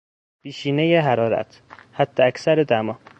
[0.41, 1.61] بیشینهی حرارت،
[1.93, 2.99] حداکثر دما